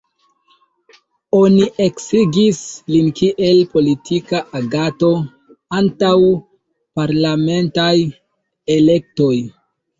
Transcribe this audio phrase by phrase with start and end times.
[1.39, 2.61] Oni eksigis
[2.95, 5.13] lin kiel politika aganto
[5.83, 6.17] antaŭ
[7.01, 7.95] parlamentaj
[8.81, 9.35] elektoj.